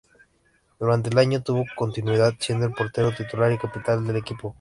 Durante 0.79 1.09
el 1.11 1.17
año 1.19 1.43
tuvo 1.43 1.63
continuidad, 1.75 2.33
siendo 2.39 2.65
el 2.65 2.73
portero 2.73 3.13
titular 3.13 3.51
y 3.51 3.59
capitán 3.59 4.07
del 4.07 4.15
equipo. 4.15 4.49